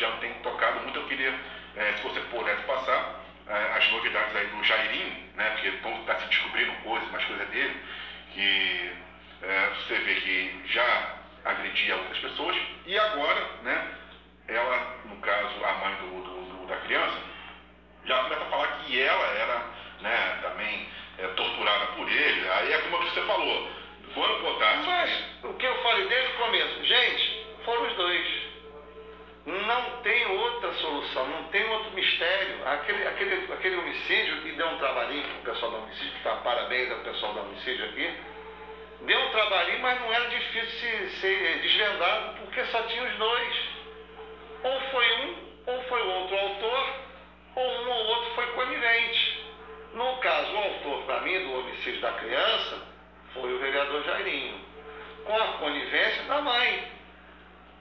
já 0.00 0.10
tem 0.12 0.32
tocado 0.42 0.80
muito. 0.80 0.98
Eu 0.98 1.06
queria, 1.06 1.34
é, 1.76 1.92
se 1.92 2.02
você 2.02 2.20
pudesse 2.20 2.62
passar 2.62 3.20
é, 3.46 3.78
as 3.78 3.90
novidades 3.92 4.34
aí 4.34 4.46
do 4.46 4.64
Jairinho, 4.64 5.30
né? 5.36 5.50
Porque 5.50 5.68
está 5.68 6.18
se 6.18 6.26
descobrindo 6.26 6.72
coisas, 6.82 7.10
mais 7.10 7.24
coisas 7.26 7.48
dele, 7.48 7.76
que 8.32 8.92
é, 9.42 9.70
você 9.76 9.94
vê 9.96 10.14
que 10.14 10.62
já 10.66 11.16
agredia 11.44 11.96
outras 11.96 12.18
pessoas 12.18 12.56
e 12.86 12.98
agora, 12.98 13.46
né? 13.62 13.94
Ela, 14.48 14.96
no 15.04 15.16
caso, 15.16 15.64
a 15.64 15.72
mãe 15.74 15.94
do, 15.96 16.22
do, 16.22 16.58
do 16.58 16.66
da 16.66 16.76
criança, 16.78 17.16
já 18.04 18.24
começa 18.24 18.42
a 18.42 18.50
falar 18.50 18.66
que 18.84 19.00
ela 19.00 19.26
era, 19.26 19.62
né? 20.00 20.38
Também 20.42 20.88
é, 21.18 21.26
torturada 21.28 21.86
por 21.92 22.10
ele. 22.10 22.48
Aí 22.48 22.72
é 22.72 22.78
como 22.78 22.98
você 22.98 23.20
falou. 23.22 23.70
Quando 24.14 24.42
botar. 24.42 24.76
Mas 24.84 25.24
o 25.44 25.54
que 25.54 25.66
eu 25.66 25.82
falei 25.82 26.08
desde 26.08 26.32
o 26.32 26.36
começo, 26.36 26.84
gente, 26.84 27.46
foram 27.64 27.86
os 27.86 27.94
dois. 27.94 28.19
Tem 30.02 30.26
outra 30.26 30.72
solução, 30.74 31.26
não 31.26 31.44
tem 31.44 31.68
outro 31.68 31.90
mistério. 31.92 32.66
Aquele, 32.66 33.06
aquele, 33.06 33.52
aquele 33.52 33.76
homicídio 33.76 34.42
que 34.42 34.52
deu 34.52 34.66
um 34.66 34.78
trabalhinho 34.78 35.22
para 35.22 35.38
o 35.38 35.54
pessoal 35.54 35.72
do 35.72 35.78
homicídio, 35.78 36.12
que 36.12 36.22
tá, 36.22 36.36
parabéns 36.36 36.90
ao 36.90 36.98
pessoal 37.00 37.34
do 37.34 37.40
homicídio 37.40 37.84
aqui, 37.84 38.14
deu 39.02 39.18
um 39.18 39.30
trabalhinho, 39.30 39.80
mas 39.80 40.00
não 40.00 40.12
era 40.12 40.26
difícil 40.28 40.70
se, 40.70 41.20
ser 41.20 41.58
desvendado, 41.60 42.38
porque 42.38 42.64
só 42.66 42.82
tinha 42.84 43.02
os 43.02 43.14
dois. 43.16 43.54
Ou 44.62 44.80
foi 44.90 45.12
um, 45.16 45.36
ou 45.66 45.82
foi 45.84 46.02
outro 46.02 46.36
autor, 46.36 46.94
ou 47.56 47.70
um 47.82 47.90
ou 47.90 48.06
outro 48.06 48.34
foi 48.34 48.46
conivente. 48.48 49.44
No 49.94 50.16
caso, 50.18 50.52
o 50.52 50.58
autor, 50.58 51.02
para 51.04 51.20
mim, 51.20 51.38
do 51.40 51.58
homicídio 51.58 52.00
da 52.00 52.12
criança, 52.12 52.86
foi 53.34 53.52
o 53.52 53.58
vereador 53.58 54.02
Jairinho, 54.04 54.60
com 55.24 55.36
a 55.36 55.46
conivência 55.58 56.22
da 56.24 56.40
mãe 56.40 56.99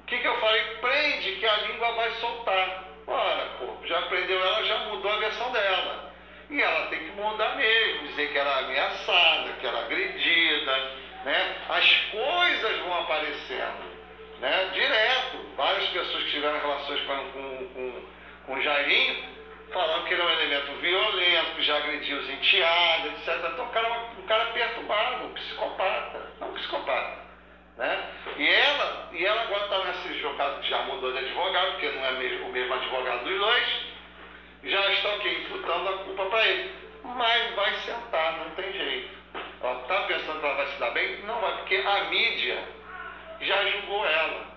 que, 0.10 0.18
que 0.18 0.28
eu 0.28 0.40
falei? 0.40 0.62
Prende 0.82 1.32
que 1.34 1.46
a 1.46 1.58
língua 1.58 1.92
vai 1.94 2.12
soltar. 2.16 2.84
Ora, 3.08 3.48
já 3.86 4.02
prendeu 4.04 4.44
ela, 4.44 4.64
já 4.66 4.78
mudou 4.80 5.12
a 5.12 5.18
versão 5.18 5.52
dela. 5.52 6.14
E 6.50 6.62
ela 6.62 6.88
tem 6.88 7.00
que 7.00 7.12
mudar 7.12 7.56
mesmo, 7.56 8.08
dizer 8.08 8.32
que 8.32 8.38
era 8.38 8.58
ameaçada, 8.58 9.54
que 9.60 9.68
era 9.68 9.80
agredida, 9.80 10.92
né? 11.24 11.56
As 11.70 11.96
coisas 12.12 12.80
vão 12.80 13.00
aparecendo, 13.02 13.98
né? 14.40 14.70
Direto. 14.74 15.38
Várias 15.56 15.88
pessoas 15.90 16.24
que 16.24 16.32
tiveram 16.32 16.60
relações 16.60 17.02
com, 17.02 17.32
com, 17.32 17.68
com, 17.68 18.06
com 18.48 18.62
Jairinho 18.62 19.40
falando 19.72 20.06
que 20.06 20.14
ele 20.14 20.22
é 20.24 20.26
um 20.26 20.30
elemento 20.32 20.72
violento, 20.82 21.56
que 21.56 21.64
já 21.64 21.78
agrediu 21.78 22.18
os 22.18 22.30
enteados, 22.30 23.12
etc. 23.12 23.52
Então 23.54 23.66
o 23.66 23.70
cara, 23.70 23.88
é 23.88 24.20
um 24.20 24.26
cara 24.26 24.46
perturbado, 24.46 25.26
um 25.26 25.34
psicopata. 25.34 26.32
Não 26.40 26.50
um 26.50 26.54
psicopata. 26.54 27.20
Né? 27.78 28.04
E 28.38 28.48
ela, 28.48 28.79
e 29.20 29.26
ela 29.26 29.42
agora 29.42 29.66
está 29.66 29.84
nesse 29.84 30.18
jogado 30.22 30.62
que 30.62 30.70
já 30.70 30.82
mudou 30.84 31.12
de 31.12 31.18
advogado, 31.18 31.72
porque 31.72 31.90
não 31.90 32.06
é 32.06 32.12
mesmo, 32.12 32.48
o 32.48 32.52
mesmo 32.54 32.74
advogado 32.74 33.26
dos 33.26 33.38
dois, 33.38 33.68
já 34.64 34.94
está 34.94 35.16
aqui 35.16 35.28
imputando 35.28 35.90
a 35.90 35.98
culpa 36.06 36.26
para 36.28 36.48
ele. 36.48 36.72
Mas 37.04 37.54
vai 37.54 37.74
sentar, 37.80 38.38
não 38.38 38.50
tem 38.52 38.72
jeito. 38.72 39.10
Ela 39.62 39.82
está 39.82 40.04
pensando 40.04 40.40
que 40.40 40.46
ela 40.46 40.56
vai 40.56 40.68
se 40.68 40.80
dar 40.80 40.92
bem? 40.92 41.18
Não 41.24 41.42
vai, 41.42 41.58
porque 41.58 41.76
a 41.76 42.04
mídia 42.06 42.64
já 43.42 43.66
julgou 43.72 44.06
ela. 44.08 44.48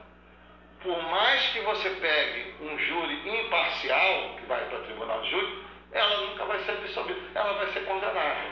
Por 0.81 1.03
mais 1.11 1.45
que 1.49 1.61
você 1.63 1.91
pegue 1.91 2.55
um 2.61 2.79
júri 2.79 3.41
imparcial, 3.41 4.37
que 4.39 4.47
vai 4.47 4.65
para 4.67 4.79
o 4.79 4.85
tribunal 4.85 5.23
de 5.23 5.31
júri, 5.31 5.65
ela 5.91 6.17
nunca 6.19 6.45
vai 6.45 6.61
ser 6.61 6.71
absolvida, 6.71 7.21
ela 7.35 7.53
vai 7.55 7.67
ser 7.73 7.81
condenada. 7.85 8.47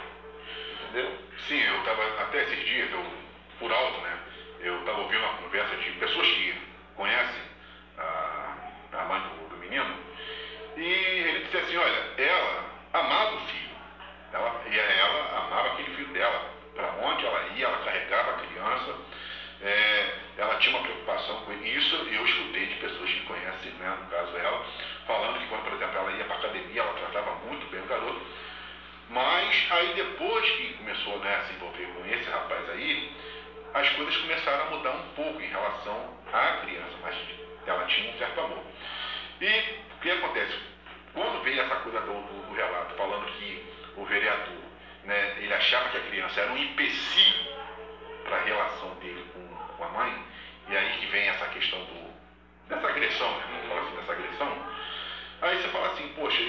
Entendeu? 0.89 1.17
Sim, 1.47 1.63
eu 1.63 1.79
estava 1.79 2.05
até 2.21 2.43
esses 2.43 2.65
dias, 2.67 2.91
eu, 2.91 3.07
por 3.61 3.73
alto, 3.73 4.01
né? 4.01 4.19
Aí 29.81 29.95
depois 29.95 30.49
que 30.51 30.75
começou 30.75 31.19
né, 31.21 31.37
a 31.37 31.45
se 31.47 31.55
envolver 31.55 31.87
com 31.87 32.07
esse 32.07 32.31
rapaz 32.31 32.69
aí, 32.71 33.13
as 33.73 33.89
coisas 33.91 34.17
começaram 34.17 34.67
a 34.67 34.71
mudar 34.71 34.91
um 34.91 35.09
pouco 35.15 35.41
em 35.41 35.47
relação 35.47 36.19
à 36.33 36.59
criança, 36.63 36.97
mas 37.03 37.17
ela 37.67 37.87
tinha 37.87 38.11
um 38.11 38.19
certo 38.19 38.41
amor. 38.41 38.63
E 39.41 39.47
o 39.47 40.01
que 40.01 40.11
acontece? 40.11 40.59
Quando 41.15 41.43
veio 41.43 41.63
essa 41.63 41.77
coisa 41.77 42.01
do, 42.01 42.13
do, 42.13 42.49
do 42.49 42.55
relato 42.55 42.95
falando 42.95 43.27
que 43.39 43.65
o 43.97 44.05
vereador, 44.05 44.63
né, 45.05 45.37
ele 45.39 45.53
achava 45.53 45.89
que 45.89 45.97
a 45.97 46.03
criança 46.03 46.41
era 46.41 46.53
um 46.53 46.59
empecilho 46.59 47.51
para 48.25 48.37
a 48.37 48.43
relação 48.43 48.95
dele 48.97 49.25
com, 49.33 49.77
com, 49.77 49.85
a 49.85 49.89
mãe, 49.89 50.25
e 50.69 50.77
aí 50.77 50.99
que 50.99 51.07
vem 51.07 51.29
essa 51.29 51.47
questão 51.47 51.79
do, 51.85 52.11
dessa 52.69 52.87
agressão, 52.87 53.31
né, 53.39 53.45
vamos 53.51 53.69
falar 53.69 53.81
assim, 53.81 53.97
dessa 53.97 54.13
agressão, 54.13 54.67
aí 55.43 55.57
você 55.57 55.69
fala 55.69 55.87
assim, 55.93 56.09
poxa, 56.15 56.41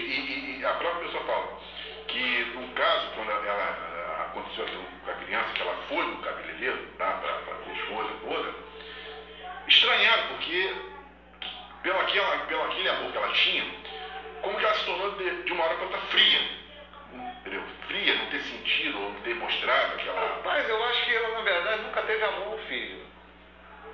tinha, 13.33 13.65
como 14.41 14.57
que 14.57 14.65
ela 14.65 14.73
se 14.75 14.85
tornou 14.85 15.11
de, 15.11 15.43
de 15.43 15.51
uma 15.51 15.63
hora 15.63 15.75
para 15.75 15.83
outra 15.85 16.01
fria. 16.01 16.39
Entendeu? 17.13 17.63
Fria, 17.87 18.15
não 18.15 18.25
ter 18.27 18.41
sentido, 18.41 18.97
ou 18.99 19.11
não 19.11 19.21
ter 19.21 19.35
mostrado 19.35 19.95
aquela. 19.95 20.19
Rapaz, 20.19 20.69
eu 20.69 20.83
acho 20.83 21.05
que 21.05 21.15
ela, 21.15 21.29
na 21.29 21.41
verdade, 21.41 21.81
nunca 21.83 22.01
teve 22.03 22.23
amor 22.23 22.53
ao 22.53 22.57
filho. 22.59 23.01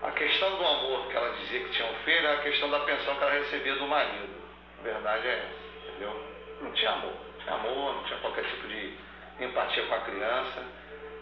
A 0.04 0.12
questão 0.12 0.56
do 0.56 0.66
amor 0.66 1.08
que 1.08 1.18
ela 1.18 1.36
dizia 1.38 1.60
que 1.62 1.70
tinha 1.72 1.90
um 1.90 1.96
filho 2.06 2.28
é 2.28 2.34
a 2.34 2.42
questão 2.42 2.70
da 2.70 2.80
pensão 2.82 3.16
que 3.16 3.24
ela 3.24 3.34
recebia 3.34 3.76
do 3.76 3.88
marido. 3.88 4.38
A 4.80 4.84
verdade 4.84 5.28
é 5.28 5.34
essa, 5.34 5.90
entendeu? 5.90 6.24
Não 6.62 6.72
tinha 6.74 6.92
amor. 6.92 7.14
Não 7.14 7.44
tinha 7.44 7.56
amor, 7.56 7.96
não 7.96 8.04
tinha 8.04 8.20
qualquer 8.20 8.44
tipo 8.44 8.68
de 8.68 8.94
empatia 9.40 9.84
com 9.86 9.96
a 9.96 10.02
criança, 10.02 10.64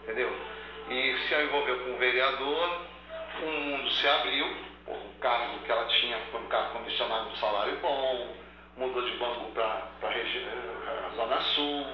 entendeu? 0.02 0.36
E 0.90 1.16
se 1.26 1.34
envolveu 1.34 1.78
com 1.80 1.94
o 1.94 1.98
vereador, 1.98 2.80
o 3.42 3.46
mundo 3.46 3.90
se 3.90 4.06
abriu, 4.06 4.56
cargo 5.16 5.58
que 5.60 5.70
ela 5.70 5.84
tinha 5.86 6.18
foi 6.30 6.40
um 6.40 6.46
cargo 6.46 6.72
comissionado, 6.74 7.28
um 7.28 7.36
salário 7.36 7.76
bom, 7.80 8.34
mudou 8.76 9.02
de 9.02 9.16
Bangu 9.16 9.50
para 9.52 9.88
a 10.08 11.16
Zona 11.16 11.40
Sul, 11.40 11.86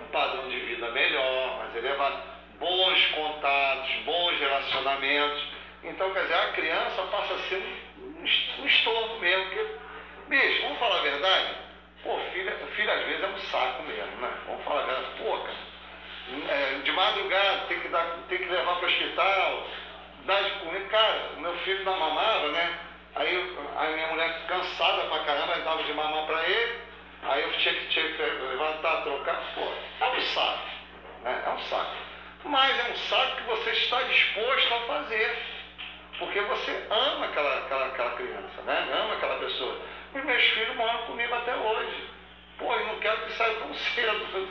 um 0.00 0.04
padrão 0.12 0.48
de 0.48 0.58
vida 0.60 0.90
melhor, 0.90 1.58
mais 1.58 1.76
elevado, 1.76 2.22
bons 2.58 3.06
contatos, 3.06 3.90
bons 4.04 4.38
relacionamentos. 4.38 5.42
Então, 5.84 6.12
quer 6.12 6.22
dizer, 6.22 6.34
a 6.34 6.52
criança 6.52 7.02
passa 7.10 7.34
a 7.34 7.38
ser 7.38 7.56
um, 7.56 8.62
um 8.62 8.66
estorvo 8.66 9.18
mesmo. 9.18 9.44
Porque, 9.46 9.66
bicho, 10.28 10.62
vamos 10.62 10.78
falar 10.78 10.98
a 10.98 11.02
verdade? 11.02 11.54
Pô, 12.04 12.18
filho, 12.32 12.52
filho 12.76 12.92
às 12.92 13.04
vezes 13.04 13.22
é 13.22 13.26
um 13.26 13.38
saco 13.38 13.82
mesmo, 13.82 14.16
né? 14.20 14.32
Vamos 14.46 14.64
falar 14.64 14.82
a 14.82 14.86
verdade. 14.86 15.06
Pô, 15.18 15.38
cara, 15.38 15.72
é, 16.48 16.78
de 16.82 16.92
madrugada 16.92 17.66
tem 17.66 17.80
que, 17.80 17.88
dar, 17.88 18.06
tem 18.28 18.38
que 18.38 18.48
levar 18.48 18.76
para 18.76 18.86
o 18.86 18.88
hospital, 18.88 19.66
dar 20.26 20.42
de 20.42 20.50
comer. 20.60 20.88
Cara, 20.88 21.30
o 21.36 21.40
meu 21.40 21.56
filho 21.58 21.84
não 21.84 21.98
mamava, 21.98 22.48
né? 22.48 22.78
Aí 23.14 23.56
a 23.76 23.84
minha 23.88 24.06
mulher 24.08 24.46
cansada 24.46 25.02
pra 25.02 25.24
caramba, 25.24 25.58
dava 25.58 25.82
de 25.82 25.92
mamar 25.92 26.26
para 26.26 26.48
ele. 26.48 26.80
Aí 27.22 27.42
eu 27.42 27.52
tinha 27.58 27.74
que, 27.74 27.86
tinha 27.86 28.08
que 28.12 28.22
levantar, 28.22 29.02
trocar. 29.02 29.40
Pô, 29.54 29.60
é 30.00 30.08
um 30.08 30.20
saco. 30.20 30.68
Né? 31.22 31.42
É 31.46 31.50
um 31.50 31.58
saco. 31.60 31.96
Mas 32.44 32.78
é 32.78 32.90
um 32.90 32.96
saco 32.96 33.36
que 33.36 33.42
você 33.42 33.70
está 33.70 34.02
disposto 34.02 34.74
a 34.74 34.80
fazer. 34.80 35.38
Porque 36.18 36.40
você 36.40 36.86
ama 36.90 37.26
aquela, 37.26 37.58
aquela, 37.58 37.86
aquela 37.86 38.10
criança, 38.12 38.62
né? 38.62 38.88
Ama 38.92 39.14
aquela 39.14 39.38
pessoa. 39.38 39.78
Os 40.14 40.24
meus 40.24 40.42
filhos 40.42 40.76
moram 40.76 40.98
comigo 41.06 41.34
até 41.34 41.54
hoje. 41.54 42.08
Pô, 42.58 42.72
eu 42.74 42.86
não 42.86 42.98
quero 43.00 43.22
que 43.22 43.32
saia 43.32 43.54
tão 43.54 43.74
cedo. 43.74 44.50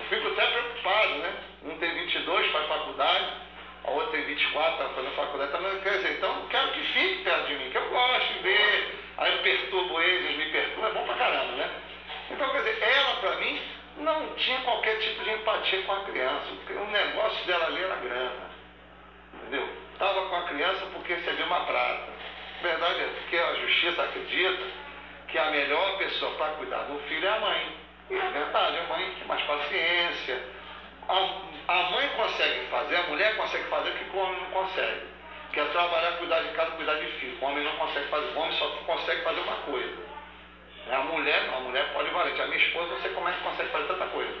Eu 0.00 0.06
fico 0.08 0.28
até 0.28 0.46
preocupado, 0.46 1.14
né? 1.14 1.36
Um 1.64 1.78
tem 1.78 1.94
22, 1.94 2.52
faz 2.52 2.68
faculdade, 2.68 3.32
a 3.88 3.90
outra 3.90 4.12
tem 4.12 4.22
24, 4.26 4.72
está 4.72 4.94
fazendo 4.94 5.16
faculdade. 5.16 5.80
Quer 5.82 5.90
dizer, 5.90 6.12
então 6.12 6.46
quero 6.50 6.68
que 6.72 6.80
fique 6.80 7.24
perto 7.24 7.46
de 7.46 7.54
mim, 7.54 7.70
que 7.70 7.78
eu 7.78 7.88
gosto 7.88 8.32
de 8.34 8.38
ver. 8.40 8.98
Aí 9.16 9.32
eu 9.32 9.42
perturbo 9.42 10.00
eles, 10.00 10.36
me 10.36 10.52
perturbam, 10.52 10.90
é 10.90 10.92
bom 10.92 11.06
pra 11.06 11.14
caramba, 11.14 11.52
né? 11.52 11.70
Então, 12.30 12.50
quer 12.50 12.58
dizer, 12.58 12.82
ela 12.82 13.16
pra 13.16 13.36
mim 13.36 13.60
não 13.96 14.34
tinha 14.34 14.60
qualquer 14.60 14.98
tipo 14.98 15.24
de 15.24 15.30
empatia 15.30 15.82
com 15.82 15.92
a 15.92 16.04
criança. 16.04 16.46
O 16.70 16.90
negócio 16.90 17.46
dela 17.46 17.66
ali 17.66 17.82
era 17.82 17.96
grana. 17.96 18.50
Entendeu? 19.34 19.68
Estava 19.92 20.28
com 20.28 20.36
a 20.36 20.42
criança 20.42 20.86
porque 20.92 21.14
recebeu 21.14 21.46
uma 21.46 21.60
prata. 21.60 22.12
A 22.60 22.62
verdade 22.62 23.00
é 23.00 23.10
que 23.30 23.38
a 23.38 23.54
justiça 23.54 24.02
acredita 24.02 24.62
que 25.28 25.38
a 25.38 25.50
melhor 25.50 25.98
pessoa 25.98 26.32
para 26.32 26.52
cuidar 26.52 26.82
do 26.84 26.98
filho 27.08 27.26
é 27.26 27.30
a 27.30 27.40
mãe. 27.40 27.76
E 28.10 28.14
é 28.14 28.30
verdade, 28.30 28.78
a 28.78 28.82
mãe 28.84 29.14
tem 29.18 29.26
mais 29.26 29.42
paciência. 29.42 30.42
A, 31.68 31.82
mãe 31.90 32.08
consegue 32.16 32.66
fazer, 32.70 32.96
a 32.96 33.02
mulher 33.04 33.36
consegue 33.36 33.64
fazer 33.64 33.90
o 33.90 33.92
que 33.92 34.16
o 34.16 34.20
homem 34.20 34.40
não 34.40 34.50
consegue. 34.50 35.02
que 35.52 35.60
é 35.60 35.64
trabalhar, 35.66 36.12
cuidar 36.12 36.40
de 36.40 36.48
casa, 36.54 36.70
cuidar 36.72 36.94
de 36.94 37.06
filho. 37.18 37.38
O 37.40 37.44
homem 37.44 37.62
não 37.62 37.76
consegue 37.76 38.08
fazer, 38.08 38.26
o 38.26 38.38
homem 38.38 38.58
só 38.58 38.68
consegue 38.86 39.22
fazer 39.22 39.40
uma 39.40 39.56
coisa. 39.56 40.08
A 40.90 40.98
mulher 41.00 41.46
não, 41.48 41.58
a 41.58 41.60
mulher 41.60 41.84
é 41.84 41.92
polivalente. 41.92 42.40
A 42.40 42.46
minha 42.46 42.58
esposa, 42.58 42.94
você 42.94 43.10
como 43.10 43.28
é 43.28 43.32
que 43.32 43.42
consegue 43.42 43.68
fazer 43.70 43.86
tanta 43.86 44.06
coisa? 44.06 44.34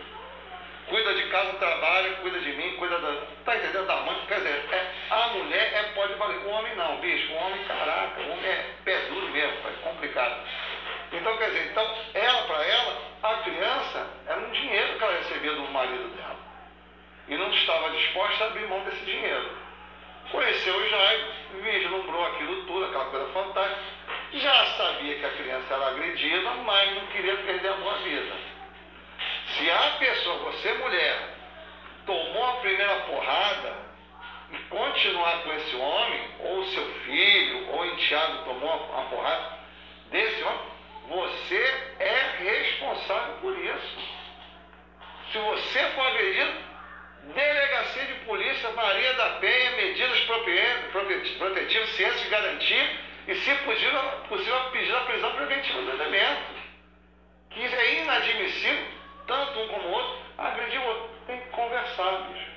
Cuida 0.88 1.14
de 1.14 1.28
casa, 1.28 1.52
trabalha, 1.54 2.12
cuida 2.16 2.40
de 2.40 2.52
mim, 2.52 2.76
cuida 2.76 2.98
da. 2.98 3.22
Tá 3.44 3.56
entendendo? 3.56 3.86
Da 3.86 3.96
mãe. 3.96 4.16
Quer 4.26 4.36
dizer, 4.36 4.64
é, 4.72 4.86
a 5.10 5.28
mulher 5.28 5.74
é 5.74 5.82
polivalente. 5.94 6.46
O 6.46 6.48
homem 6.48 6.74
não, 6.76 6.96
bicho. 6.96 7.30
O 7.30 7.36
homem, 7.36 7.62
caraca, 7.64 8.20
o 8.22 8.30
homem 8.30 8.46
é 8.46 8.74
pé 8.84 9.00
duro 9.10 9.28
mesmo, 9.28 9.68
é 9.68 9.72
complicado. 9.82 10.42
Então, 11.12 11.36
quer 11.36 11.50
dizer, 11.50 11.70
então, 11.70 11.94
ela, 12.14 12.42
para 12.42 12.64
ela, 12.64 13.02
a 13.22 13.34
criança 13.42 14.06
era 14.26 14.40
um 14.40 14.50
dinheiro 14.50 14.96
que 14.96 15.04
ela 15.04 15.12
recebia 15.18 15.52
do 15.52 15.62
marido 15.70 16.08
dela. 16.16 16.48
E 17.28 17.36
não 17.36 17.52
estava 17.52 17.90
disposta 17.90 18.44
a 18.44 18.47
abrir 18.58 18.68
mão 18.68 18.80
desse 18.80 19.04
dinheiro. 19.04 19.50
Conheceu 20.30 20.90
Jair, 20.90 21.26
vislumbrou 21.62 22.26
aquilo 22.26 22.66
tudo, 22.66 22.84
aquela 22.84 23.06
coisa 23.06 23.32
fantástica. 23.32 23.98
Já 24.32 24.66
sabia 24.76 25.18
que 25.18 25.24
a 25.24 25.30
criança 25.30 25.74
era 25.74 25.88
agredida, 25.88 26.50
mas 26.50 26.94
não 26.94 27.06
queria 27.06 27.36
perder 27.36 27.68
a 27.68 27.76
boa 27.76 27.94
vida. 27.98 28.36
Se 29.46 29.70
a 29.70 29.96
pessoa, 29.98 30.36
você 30.52 30.72
mulher, 30.74 31.34
tomou 32.04 32.46
a 32.46 32.56
primeira 32.56 32.94
porrada 33.00 33.88
e 34.52 34.56
continuar 34.68 35.42
com 35.42 35.52
esse 35.54 35.76
homem, 35.76 36.28
ou 36.40 36.64
seu 36.66 36.86
filho, 37.04 37.70
ou 37.70 37.86
enteado 37.86 38.44
tomou 38.44 38.76
uma 38.92 39.02
porrada 39.04 39.58
desse 40.10 40.42
homem, 40.42 40.78
você 41.08 41.94
é 42.00 42.36
responsável 42.38 43.36
por 43.40 43.58
isso. 43.58 44.18
Se 45.32 45.38
você 45.38 45.90
for 45.90 46.06
agredido, 46.06 46.67
delegacia 47.34 48.04
de 48.06 48.14
polícia, 48.24 48.70
Maria 48.70 49.12
da 49.14 49.30
Penha, 49.40 49.70
medidas 49.72 50.20
protetivas, 51.38 51.88
ciência 51.90 52.24
de 52.24 52.28
garantia 52.28 52.90
e, 53.26 53.34
se 53.34 53.54
possível, 53.56 54.00
possível 54.28 54.70
pedir 54.70 54.94
a 54.94 55.00
prisão 55.00 55.32
preventiva 55.32 55.82
do 55.82 55.90
elemento. 55.90 56.58
Que 57.50 57.64
isso 57.64 57.74
é 57.74 58.02
inadmissível, 58.02 58.86
tanto 59.26 59.60
um 59.60 59.68
como 59.68 59.88
o 59.88 59.92
outro, 59.92 60.18
agredir 60.38 60.80
o 60.80 60.86
outro. 60.86 61.10
Tem 61.26 61.40
que 61.40 61.48
conversar, 61.48 62.12
bicho. 62.28 62.50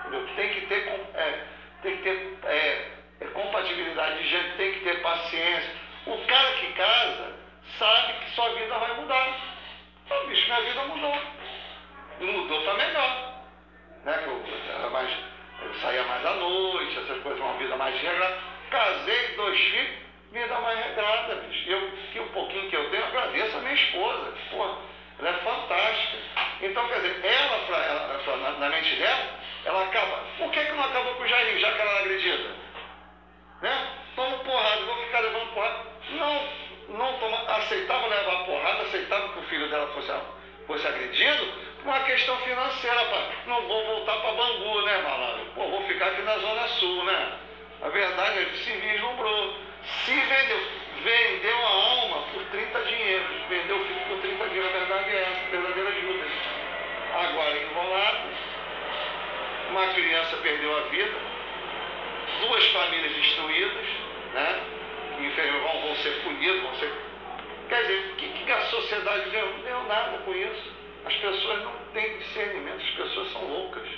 Entendeu? 0.00 0.28
Tem 0.36 0.48
que 0.48 0.60
ter, 0.66 0.88
é, 1.14 1.44
tem 1.82 1.96
que 1.96 2.02
ter 2.02 2.38
é, 2.44 2.90
é, 3.20 3.24
compatibilidade 3.26 4.22
de 4.22 4.28
gente, 4.28 4.56
tem 4.56 4.72
que 4.72 4.80
ter 4.80 5.00
paciência. 5.00 5.70
O 6.06 6.18
cara 6.26 6.52
que 6.54 6.72
casa, 6.72 7.34
sabe 7.78 8.12
que 8.20 8.30
sua 8.32 8.48
vida 8.54 8.78
vai 8.78 8.94
mudar. 9.00 9.38
Então, 10.04 10.26
bicho, 10.26 10.46
minha 10.46 10.60
vida 10.62 10.82
mudou. 10.84 11.18
Mudou 12.20 12.62
para 12.62 12.74
melhor. 12.74 13.29
Né? 14.04 14.12
Que 14.12 14.28
eu, 14.28 14.42
era 14.74 14.90
mais, 14.90 15.10
eu 15.62 15.74
saía 15.74 16.02
mais 16.04 16.24
à 16.24 16.34
noite, 16.34 16.98
essas 16.98 17.22
coisas, 17.22 17.40
uma 17.40 17.54
vida 17.54 17.76
mais 17.76 18.00
regrada. 18.00 18.38
Casei, 18.70 19.28
dois 19.36 19.58
filhos, 19.58 19.98
vida 20.32 20.60
mais 20.60 20.78
regrada, 20.84 21.34
bicho. 21.36 21.70
Eu, 21.70 21.90
que 22.12 22.20
um 22.20 22.28
pouquinho 22.28 22.70
que 22.70 22.76
eu 22.76 22.90
tenho, 22.90 23.04
agradeço 23.04 23.56
a 23.56 23.60
minha 23.60 23.74
esposa. 23.74 24.34
Pô, 24.50 24.76
ela 25.18 25.28
é 25.28 25.32
fantástica. 25.34 26.18
Então, 26.62 26.88
quer 26.88 26.96
dizer, 26.96 27.24
ela, 27.24 27.58
pra, 27.66 27.76
ela 27.78 28.18
pra, 28.24 28.36
na, 28.36 28.50
na, 28.52 28.68
mente 28.70 28.96
dela, 28.96 29.30
ela 29.64 29.84
acaba. 29.84 30.24
Por 30.38 30.50
que, 30.50 30.64
que 30.64 30.72
não 30.72 30.84
acabou 30.84 31.14
com 31.14 31.22
o 31.22 31.28
Jairinho, 31.28 31.60
já 31.60 31.72
que 31.72 31.80
ela 31.80 31.90
era 31.90 32.00
agredida? 32.00 32.50
Né? 33.62 33.88
Toma 34.16 34.38
porrada, 34.38 34.84
vou 34.84 34.96
ficar 35.04 35.20
levando 35.20 35.54
porrada. 35.54 35.86
Não, 36.10 36.48
não 36.96 37.18
toma, 37.18 37.38
aceitava 37.56 38.06
levar 38.06 38.44
porrada, 38.44 38.82
aceitava 38.82 39.28
que 39.30 39.38
o 39.38 39.42
filho 39.42 39.68
dela 39.68 39.86
fosse, 39.88 40.12
fosse 40.66 40.86
agredido, 40.86 41.52
uma 41.84 42.00
questão 42.00 42.36
financeira, 42.38 43.04
pá. 43.06 43.28
Não 43.46 43.62
vou 43.62 43.84
voltar 43.86 44.16
para 44.16 44.32
Bangu, 44.32 44.82
né, 44.82 44.98
malandro? 45.02 45.46
Pô, 45.54 45.68
vou 45.68 45.82
ficar 45.84 46.06
aqui 46.06 46.22
na 46.22 46.38
Zona 46.38 46.68
Sul, 46.68 47.04
né? 47.04 47.32
A 47.82 47.88
verdade 47.88 48.38
é 48.40 48.44
que 48.44 48.58
se 48.58 48.72
vislumbrou. 48.72 49.54
Se 50.04 50.12
vendeu, 50.12 50.60
vendeu 51.02 51.56
a 51.56 51.70
alma 51.70 52.22
por 52.32 52.44
30 52.44 52.82
dinheiros, 52.82 53.28
vendeu 53.48 53.76
o 53.76 53.84
filho 53.86 54.00
por 54.08 54.18
30 54.18 54.48
dinheiros, 54.48 54.74
a 54.74 54.78
verdade 54.78 55.10
é 55.10 55.22
essa, 55.22 55.50
verdadeira 55.50 55.88
ajuda. 55.88 56.24
Agora, 57.14 57.62
enrolado, 57.62 58.28
uma 59.70 59.86
criança 59.88 60.36
perdeu 60.36 60.76
a 60.76 60.80
vida, 60.82 61.18
duas 62.46 62.66
famílias 62.66 63.12
destruídas, 63.12 63.86
né? 64.34 64.60
enfermos 65.24 65.62
vão, 65.62 65.80
vão 65.80 65.96
ser 65.96 66.22
punidos, 66.22 66.62
vão 66.62 66.74
ser. 66.76 66.92
Quer 67.68 67.82
dizer, 67.82 68.12
o 68.12 68.16
que, 68.16 68.44
que 68.44 68.52
a 68.52 68.60
sociedade 68.62 69.30
ganhou? 69.30 69.58
Não 69.58 69.86
nada 69.86 70.18
com 70.18 70.34
isso. 70.34 70.79
As 71.04 71.14
pessoas 71.14 71.62
não 71.64 71.72
têm 71.92 72.18
discernimento, 72.18 72.82
as 72.82 72.90
pessoas 72.90 73.32
são 73.32 73.44
loucas. 73.44 73.88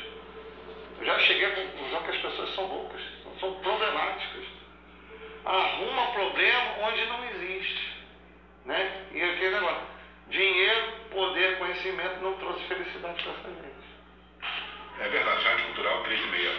Eu 0.99 1.07
já 1.07 1.19
cheguei 1.19 1.47
à 1.47 1.51
conclusão 1.51 2.03
que 2.03 2.11
as 2.11 2.19
pessoas 2.19 2.55
são 2.55 2.67
loucas, 2.67 3.01
são 3.41 3.55
problemáticas. 3.55 4.45
Arruma 5.45 6.13
problema 6.13 6.75
onde 6.83 7.05
não 7.07 7.25
existe. 7.31 7.93
Né? 8.65 9.07
E 9.13 9.21
aquele 9.21 9.57
negócio, 9.57 9.87
dinheiro, 10.29 10.93
poder, 11.11 11.59
conhecimento 11.59 12.21
não 12.21 12.35
trouxe 12.35 12.65
felicidade 12.67 13.23
para 13.23 13.33
essa 13.33 13.49
gente. 13.49 13.83
É 15.01 15.09
verdade, 15.09 15.49
a 15.49 15.57
cultural 15.65 16.05
3 16.05 16.21
e 16.21 16.27
meia. 16.27 16.53